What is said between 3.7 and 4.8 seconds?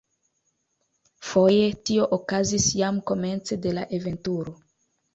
la aventuro.